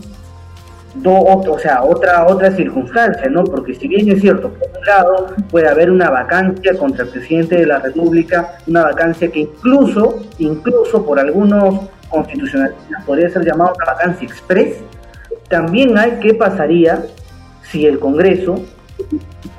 do, 0.96 1.12
o 1.12 1.58
sea, 1.58 1.82
otra, 1.82 2.26
otra 2.26 2.52
circunstancia, 2.52 3.28
¿no? 3.28 3.44
Porque 3.44 3.74
si 3.74 3.88
bien 3.88 4.10
es 4.10 4.20
cierto, 4.20 4.50
por 4.50 4.68
un 4.78 4.86
lado 4.86 5.26
puede 5.50 5.68
haber 5.68 5.90
una 5.90 6.10
vacancia 6.10 6.76
contra 6.76 7.04
el 7.04 7.10
presidente 7.10 7.56
de 7.56 7.66
la 7.66 7.78
República, 7.78 8.58
una 8.66 8.84
vacancia 8.84 9.28
que 9.30 9.40
incluso, 9.40 10.20
incluso 10.38 11.04
por 11.04 11.18
algunos 11.18 11.88
constitucionalistas 12.08 13.04
podría 13.04 13.30
ser 13.30 13.44
llamada 13.44 13.72
una 13.74 13.86
vacancia 13.86 14.26
express, 14.26 14.76
también 15.48 15.96
hay 15.98 16.18
qué 16.20 16.34
pasaría 16.34 17.04
si 17.62 17.86
el 17.86 17.98
Congreso 17.98 18.62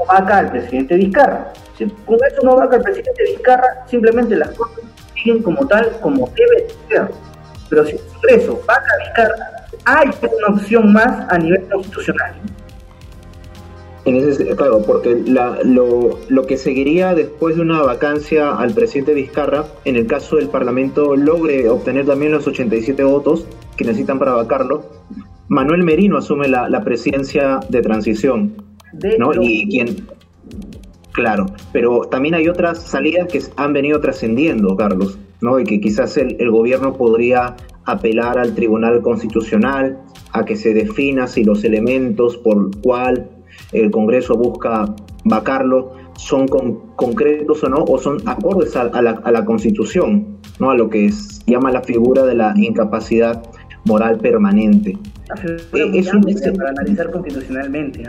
vaca 0.07 0.37
al 0.37 0.51
presidente 0.51 0.95
Vizcarra. 0.95 1.51
Si 1.77 1.85
con 2.05 2.15
eso 2.15 2.41
no 2.43 2.55
va 2.55 2.69
el 2.73 2.81
presidente 2.81 3.23
Vizcarra, 3.23 3.85
simplemente 3.87 4.35
las 4.35 4.49
cosas 4.51 4.79
siguen 5.13 5.43
como 5.43 5.65
tal, 5.67 5.91
como 6.01 6.29
debe 6.35 6.67
ser. 6.87 7.09
Pero 7.69 7.85
si 7.85 7.93
el 7.93 7.99
Congreso 7.99 8.61
va 8.67 8.75
a 8.75 9.03
Vizcarra, 9.03 9.67
hay 9.85 10.09
una 10.21 10.55
opción 10.55 10.93
más 10.93 11.31
a 11.31 11.37
nivel 11.37 11.63
constitucional. 11.67 12.33
En 14.05 14.17
ese, 14.17 14.55
claro, 14.55 14.83
porque 14.83 15.15
lo, 15.25 16.19
lo, 16.29 16.45
que 16.45 16.57
seguiría 16.57 17.15
después 17.15 17.55
de 17.55 17.63
una 17.63 17.81
vacancia 17.81 18.55
al 18.55 18.71
presidente 18.71 19.15
Vizcarra, 19.15 19.65
en 19.83 19.95
el 19.95 20.05
caso 20.05 20.35
del 20.35 20.47
Parlamento 20.47 21.15
logre 21.15 21.67
obtener 21.69 22.05
también 22.05 22.31
los 22.31 22.45
87 22.45 23.03
votos 23.03 23.47
que 23.75 23.83
necesitan 23.83 24.19
para 24.19 24.33
vacarlo, 24.33 24.85
Manuel 25.47 25.83
Merino 25.83 26.19
asume 26.19 26.47
la, 26.47 26.69
la 26.69 26.83
presidencia 26.83 27.59
de 27.67 27.81
transición. 27.81 28.63
¿no? 29.17 29.31
Y 29.41 29.67
quien, 29.69 30.07
Claro, 31.15 31.45
pero 31.71 32.01
también 32.01 32.35
hay 32.35 32.49
otras 32.49 32.77
salidas 32.83 33.29
que 33.31 33.41
han 33.55 33.71
venido 33.71 34.01
trascendiendo, 34.01 34.75
Carlos, 34.75 35.17
¿no? 35.39 35.57
Y 35.61 35.63
que 35.63 35.79
quizás 35.79 36.17
el, 36.17 36.51
gobierno 36.51 36.93
podría 36.93 37.55
apelar 37.85 38.37
al 38.37 38.53
Tribunal 38.53 39.01
Constitucional 39.01 39.97
a 40.33 40.43
que 40.43 40.57
se 40.57 40.73
defina 40.73 41.25
si 41.27 41.45
los 41.45 41.63
elementos 41.63 42.35
por 42.35 42.69
cual 42.81 43.29
el 43.71 43.91
Congreso 43.91 44.35
busca 44.35 44.93
vacarlo 45.23 45.93
son 46.17 46.47
concretos 46.47 47.63
o 47.63 47.69
no, 47.69 47.85
o 47.85 47.97
son 47.97 48.17
acordes 48.25 48.75
a, 48.75 49.01
la, 49.01 49.45
Constitución, 49.45 50.39
¿no? 50.59 50.71
a 50.71 50.75
lo 50.75 50.89
que 50.89 51.09
llama 51.47 51.71
la 51.71 51.81
figura 51.81 52.25
de 52.25 52.35
la 52.35 52.53
incapacidad 52.57 53.41
moral 53.85 54.17
permanente. 54.17 54.97
Eh, 55.73 55.91
es 55.93 56.13
un, 56.13 56.23
para 56.57 56.71
analizar 56.71 57.09
constitucionalmente. 57.09 58.03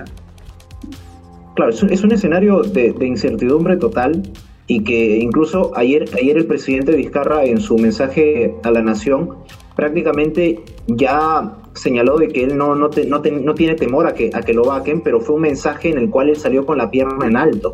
Claro, 1.56 1.70
es 1.70 2.04
un, 2.04 2.12
escenario 2.12 2.60
de, 2.60 2.94
incertidumbre 3.00 3.78
total 3.78 4.22
y 4.66 4.84
que 4.84 5.16
incluso 5.16 5.72
ayer, 5.74 6.04
ayer 6.14 6.36
el 6.36 6.44
presidente 6.44 6.94
Vizcarra 6.94 7.46
en 7.46 7.60
su 7.60 7.78
mensaje 7.78 8.54
a 8.62 8.70
la 8.70 8.82
nación 8.82 9.38
prácticamente 9.74 10.60
ya 10.86 11.56
señaló 11.72 12.18
de 12.18 12.28
que 12.28 12.44
él 12.44 12.58
no, 12.58 12.74
no, 12.74 12.90
no, 13.08 13.54
tiene 13.54 13.74
temor 13.74 14.06
a 14.06 14.12
que, 14.12 14.30
a 14.34 14.42
que 14.42 14.52
lo 14.52 14.64
vaquen, 14.64 15.00
pero 15.00 15.22
fue 15.22 15.36
un 15.36 15.42
mensaje 15.42 15.88
en 15.88 15.96
el 15.96 16.10
cual 16.10 16.28
él 16.28 16.36
salió 16.36 16.66
con 16.66 16.76
la 16.76 16.90
pierna 16.90 17.26
en 17.26 17.38
alto. 17.38 17.72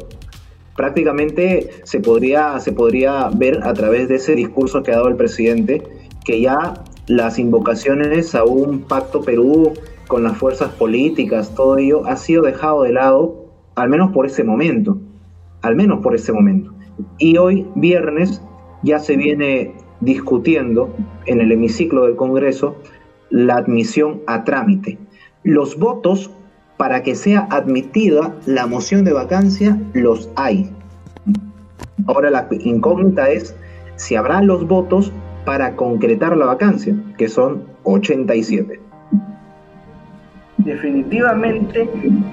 Prácticamente 0.76 1.70
se 1.82 1.98
podría, 1.98 2.60
se 2.60 2.70
podría 2.70 3.30
ver 3.34 3.64
a 3.64 3.74
través 3.74 4.08
de 4.08 4.14
ese 4.16 4.36
discurso 4.36 4.84
que 4.84 4.92
ha 4.92 4.96
dado 4.96 5.08
el 5.08 5.16
presidente 5.16 5.82
que 6.24 6.40
ya 6.40 6.84
las 7.08 7.40
invocaciones 7.40 8.36
a 8.36 8.44
un 8.44 8.82
pacto 8.82 9.22
Perú 9.22 9.72
con 10.06 10.22
las 10.22 10.36
fuerzas 10.38 10.70
políticas, 10.70 11.52
todo 11.56 11.78
ello 11.78 12.06
ha 12.06 12.16
sido 12.16 12.42
dejado 12.42 12.84
de 12.84 12.92
lado, 12.92 13.41
al 13.74 13.88
menos 13.88 14.10
por 14.12 14.26
ese 14.26 14.44
momento, 14.44 14.98
al 15.62 15.76
menos 15.76 16.00
por 16.00 16.14
ese 16.14 16.32
momento. 16.32 16.72
Y 17.18 17.36
hoy, 17.38 17.66
viernes, 17.74 18.42
ya 18.82 18.98
se 18.98 19.16
viene 19.16 19.74
discutiendo 20.00 20.94
en 21.26 21.40
el 21.40 21.52
hemiciclo 21.52 22.04
del 22.04 22.16
Congreso 22.16 22.76
la 23.30 23.56
admisión 23.56 24.20
a 24.26 24.44
trámite. 24.44 24.98
Los 25.44 25.78
votos 25.78 26.30
para 26.76 27.02
que 27.02 27.14
sea 27.14 27.46
admitida 27.50 28.34
la 28.46 28.66
moción 28.66 29.04
de 29.04 29.12
vacancia 29.12 29.80
los 29.94 30.28
hay. 30.34 30.70
Ahora 32.06 32.30
la 32.30 32.48
incógnita 32.50 33.30
es 33.30 33.54
si 33.96 34.16
habrá 34.16 34.42
los 34.42 34.66
votos 34.66 35.12
para 35.44 35.76
concretar 35.76 36.36
la 36.36 36.46
vacancia, 36.46 36.94
que 37.16 37.28
son 37.28 37.64
87. 37.84 38.80
Definitivamente 40.58 41.88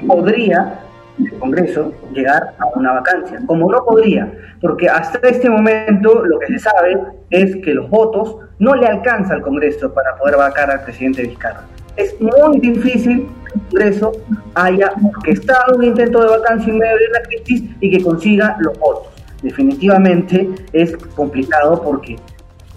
podría 0.08 0.80
el 1.20 1.40
Congreso 1.40 1.94
llegar 2.14 2.56
a 2.60 2.66
una 2.78 2.94
vacancia, 2.94 3.40
como 3.46 3.72
no 3.72 3.84
podría, 3.84 4.32
porque 4.62 4.88
hasta 4.88 5.28
este 5.28 5.50
momento 5.50 6.26
lo 6.26 6.40
que 6.40 6.48
se 6.48 6.60
sabe 6.60 6.98
es 7.30 7.56
que 7.58 7.74
los 7.74 7.90
votos 7.90 8.38
no 8.60 8.76
le 8.76 8.88
alcanza 8.88 9.34
al 9.34 9.42
Congreso 9.42 9.94
para 9.94 10.16
poder 10.18 10.38
vacar 10.38 10.72
al 10.72 10.84
presidente 10.84 11.24
Vizcarra. 11.24 11.64
Es 11.96 12.16
muy 12.22 12.60
difícil 12.60 13.28
que 13.46 13.54
el 13.54 13.62
Congreso 13.70 14.12
haya 14.56 14.94
orquestado 15.16 15.76
un 15.76 15.84
intento 15.84 16.22
de 16.22 16.38
vacancia 16.38 16.72
en 16.72 16.80
medio 16.80 16.96
de 16.96 17.10
la 17.14 17.22
crisis 17.24 17.70
y 17.80 17.92
que 17.92 18.04
consiga 18.04 18.58
los 18.60 18.78
votos. 18.80 19.08
Definitivamente 19.42 20.50
es 20.74 20.96
complicado 21.16 21.82
porque 21.82 22.18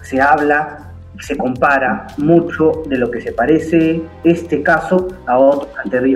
se 0.01 0.19
habla 0.21 0.83
se 1.19 1.37
compara 1.37 2.07
mucho 2.17 2.83
de 2.87 2.97
lo 2.97 3.09
que 3.09 3.21
se 3.21 3.31
parece 3.31 4.01
este 4.23 4.61
caso 4.61 5.07
a 5.25 5.37
otros 5.37 5.71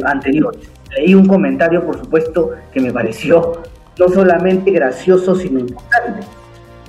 anteriores. 0.05 0.69
Leí 0.95 1.15
un 1.15 1.27
comentario, 1.27 1.85
por 1.85 1.97
supuesto, 1.99 2.51
que 2.71 2.79
me 2.79 2.91
pareció 2.91 3.61
no 3.99 4.09
solamente 4.09 4.71
gracioso, 4.71 5.35
sino 5.35 5.59
importante. 5.59 6.25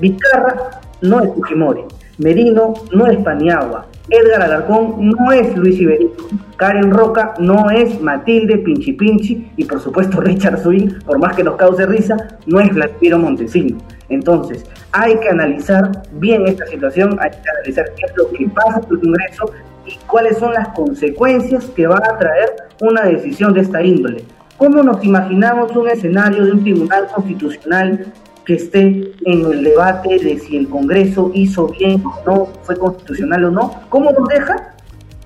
Vizcarra 0.01 0.81
no 1.01 1.21
es 1.21 1.33
Fujimori, 1.35 1.83
Merino 2.19 2.75
no 2.93 3.07
es 3.07 3.19
Paniagua, 3.19 3.87
Edgar 4.11 4.43
Alarcón 4.43 5.11
no 5.11 5.33
es 5.33 5.57
Luis 5.57 5.79
Iberico, 5.81 6.29
Karen 6.57 6.91
Roca 6.91 7.35
no 7.39 7.71
es 7.71 8.01
Matilde 8.01 8.59
Pinchi 8.59 8.93
Pinchi 8.95 9.53
y 9.57 9.65
por 9.65 9.81
supuesto 9.81 10.21
Richard 10.23 10.63
Swing, 10.63 11.01
por 11.05 11.19
más 11.19 11.37
que 11.37 11.45
nos 11.45 11.57
cause 11.57 11.85
risa, 11.87 12.17
no 12.47 12.61
es 12.61 12.73
Vladimiro 12.73 13.19
Montesino. 13.19 13.79
Entonces, 14.09 14.65
hay 14.93 15.19
que 15.19 15.29
analizar 15.29 15.91
bien 16.13 16.47
esta 16.47 16.67
situación, 16.67 17.19
hay 17.21 17.31
que 17.31 17.51
analizar 17.51 17.85
qué 17.97 18.07
es 18.07 18.13
lo 18.17 18.31
que 18.31 18.49
pasa 18.49 18.81
en 18.81 18.95
el 18.95 19.01
Congreso 19.01 19.51
y 19.89 19.99
cuáles 20.07 20.39
son 20.39 20.53
las 20.53 20.69
consecuencias 20.69 21.65
que 21.67 21.87
va 21.87 21.97
a 21.97 22.19
traer 22.19 22.51
una 22.81 23.03
decisión 23.03 23.55
de 23.55 23.61
esta 23.61 23.83
índole. 23.83 24.25
¿Cómo 24.57 24.83
nos 24.83 25.03
imaginamos 25.05 25.75
un 25.77 25.89
escenario 25.89 26.45
de 26.45 26.53
un 26.53 26.63
tribunal 26.63 27.07
constitucional 27.15 28.13
que 28.45 28.55
esté 28.55 29.13
en 29.25 29.53
el 29.53 29.65
debate 29.65 30.19
de 30.19 30.39
si 30.39 30.57
el 30.57 30.69
Congreso 30.69 31.31
hizo 31.35 31.69
bien 31.69 32.03
o 32.05 32.23
no, 32.27 32.47
fue 32.63 32.77
constitucional 32.77 33.45
o 33.47 33.51
no? 33.51 33.75
¿Cómo 33.89 34.11
nos 34.11 34.29
deja? 34.29 34.75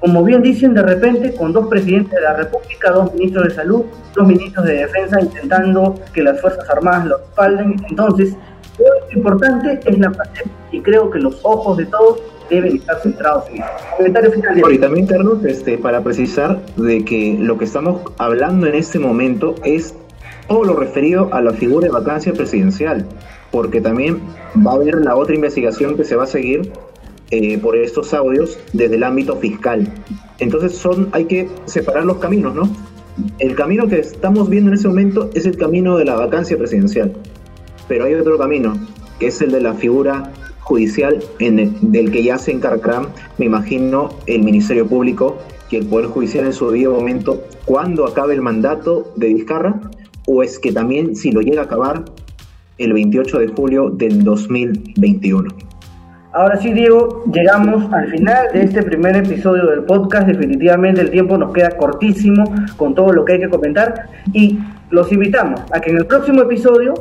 Como 0.00 0.24
bien 0.24 0.42
dicen, 0.42 0.74
de 0.74 0.82
repente, 0.82 1.34
con 1.34 1.52
dos 1.52 1.68
presidentes 1.68 2.12
de 2.12 2.20
la 2.20 2.34
República, 2.34 2.90
dos 2.90 3.14
ministros 3.14 3.48
de 3.48 3.54
salud, 3.54 3.82
dos 4.14 4.26
ministros 4.26 4.66
de 4.66 4.74
defensa 4.74 5.20
intentando 5.20 5.94
que 6.12 6.22
las 6.22 6.40
Fuerzas 6.40 6.68
Armadas 6.68 7.06
lo 7.06 7.18
respalden. 7.18 7.76
Entonces, 7.88 8.36
lo 8.78 9.16
importante 9.16 9.80
es 9.84 9.98
la 9.98 10.10
pandemia 10.10 10.52
y 10.72 10.80
creo 10.80 11.10
que 11.10 11.20
los 11.20 11.38
ojos 11.42 11.76
de 11.76 11.86
todos 11.86 12.20
deben 12.54 12.76
estar 12.76 13.00
centrados 13.00 13.48
en 13.48 13.56
eso. 13.56 13.66
Comentario 13.96 14.32
final. 14.32 14.72
y 14.72 14.78
también, 14.78 15.06
Carlos, 15.06 15.44
este, 15.44 15.78
para 15.78 16.02
precisar 16.02 16.60
de 16.76 17.04
que 17.04 17.36
lo 17.38 17.58
que 17.58 17.64
estamos 17.64 18.02
hablando 18.18 18.66
en 18.66 18.74
este 18.74 18.98
momento 18.98 19.54
es 19.64 19.94
todo 20.48 20.64
lo 20.64 20.76
referido 20.76 21.28
a 21.32 21.40
la 21.40 21.52
figura 21.52 21.86
de 21.86 21.92
vacancia 21.92 22.32
presidencial, 22.32 23.06
porque 23.50 23.80
también 23.80 24.20
va 24.66 24.72
a 24.72 24.74
haber 24.74 24.96
la 24.96 25.16
otra 25.16 25.34
investigación 25.34 25.96
que 25.96 26.04
se 26.04 26.16
va 26.16 26.24
a 26.24 26.26
seguir 26.26 26.72
eh, 27.30 27.58
por 27.58 27.76
estos 27.76 28.12
audios 28.12 28.58
desde 28.72 28.96
el 28.96 29.04
ámbito 29.04 29.36
fiscal. 29.36 29.88
Entonces 30.38 30.76
son, 30.76 31.08
hay 31.12 31.24
que 31.24 31.48
separar 31.64 32.04
los 32.04 32.18
caminos, 32.18 32.54
¿no? 32.54 32.68
El 33.38 33.54
camino 33.54 33.88
que 33.88 34.00
estamos 34.00 34.48
viendo 34.48 34.70
en 34.70 34.74
ese 34.74 34.88
momento 34.88 35.30
es 35.34 35.46
el 35.46 35.56
camino 35.56 35.96
de 35.96 36.04
la 36.04 36.14
vacancia 36.14 36.56
presidencial, 36.58 37.12
pero 37.88 38.04
hay 38.04 38.14
otro 38.14 38.38
camino, 38.38 38.74
que 39.18 39.28
es 39.28 39.40
el 39.40 39.52
de 39.52 39.60
la 39.60 39.74
figura 39.74 40.30
judicial 40.62 41.22
en 41.38 41.92
del 41.92 42.10
que 42.10 42.22
ya 42.22 42.38
se 42.38 42.52
encargará, 42.52 43.02
me 43.38 43.46
imagino, 43.46 44.10
el 44.26 44.42
Ministerio 44.42 44.86
Público 44.86 45.38
y 45.70 45.76
el 45.76 45.86
Poder 45.86 46.06
Judicial 46.06 46.46
en 46.46 46.52
su 46.52 46.70
debido 46.70 46.92
momento, 46.92 47.42
cuando 47.64 48.06
acabe 48.06 48.34
el 48.34 48.42
mandato 48.42 49.12
de 49.16 49.28
Vizcarra, 49.28 49.80
o 50.26 50.42
es 50.42 50.58
que 50.58 50.72
también 50.72 51.16
si 51.16 51.32
lo 51.32 51.40
llega 51.40 51.62
a 51.62 51.64
acabar 51.64 52.04
el 52.78 52.92
28 52.92 53.38
de 53.38 53.48
julio 53.48 53.90
del 53.90 54.22
2021. 54.24 55.48
Ahora 56.34 56.56
sí, 56.56 56.72
Diego, 56.72 57.24
llegamos 57.30 57.92
al 57.92 58.10
final 58.10 58.46
de 58.54 58.62
este 58.62 58.82
primer 58.82 59.16
episodio 59.16 59.66
del 59.66 59.84
podcast. 59.84 60.26
Definitivamente 60.26 61.02
el 61.02 61.10
tiempo 61.10 61.36
nos 61.36 61.52
queda 61.52 61.76
cortísimo 61.76 62.44
con 62.78 62.94
todo 62.94 63.12
lo 63.12 63.24
que 63.24 63.34
hay 63.34 63.40
que 63.40 63.50
comentar 63.50 64.08
y 64.32 64.58
los 64.88 65.12
invitamos 65.12 65.60
a 65.72 65.80
que 65.80 65.90
en 65.90 65.98
el 65.98 66.06
próximo 66.06 66.42
episodio 66.42 66.94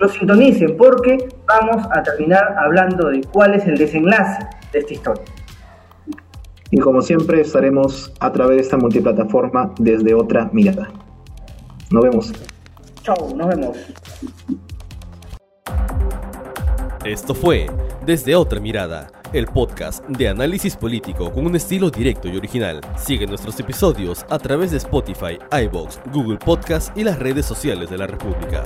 lo 0.00 0.08
sintonicen 0.08 0.76
porque 0.76 1.28
vamos 1.46 1.86
a 1.90 2.02
terminar 2.02 2.54
hablando 2.58 3.08
de 3.08 3.22
cuál 3.32 3.54
es 3.54 3.66
el 3.66 3.76
desenlace 3.76 4.46
de 4.72 4.78
esta 4.78 4.92
historia. 4.92 5.24
Y 6.70 6.78
como 6.78 7.02
siempre 7.02 7.40
estaremos 7.40 8.12
a 8.20 8.32
través 8.32 8.56
de 8.56 8.62
esta 8.62 8.76
multiplataforma 8.76 9.72
desde 9.78 10.14
otra 10.14 10.50
mirada. 10.52 10.90
Nos 11.90 12.02
vemos. 12.02 12.32
Chao, 13.02 13.32
nos 13.36 13.48
vemos. 13.48 13.76
Esto 17.04 17.34
fue 17.34 17.66
Desde 18.04 18.34
otra 18.34 18.60
mirada, 18.60 19.08
el 19.32 19.46
podcast 19.46 20.04
de 20.06 20.28
análisis 20.28 20.76
político 20.76 21.30
con 21.32 21.46
un 21.46 21.54
estilo 21.54 21.90
directo 21.90 22.28
y 22.28 22.36
original. 22.36 22.80
Sigue 22.96 23.26
nuestros 23.26 23.58
episodios 23.60 24.26
a 24.28 24.38
través 24.38 24.70
de 24.70 24.78
Spotify, 24.78 25.38
iBox, 25.66 26.00
Google 26.12 26.38
Podcast 26.38 26.96
y 26.96 27.04
las 27.04 27.18
redes 27.18 27.46
sociales 27.46 27.88
de 27.88 27.98
la 27.98 28.06
República. 28.06 28.62